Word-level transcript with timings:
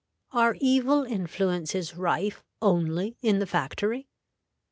Are 0.31 0.57
evil 0.59 1.03
influences 1.03 1.95
rife 1.95 2.43
only 2.59 3.17
in 3.21 3.37
the 3.37 3.45
factory? 3.45 4.07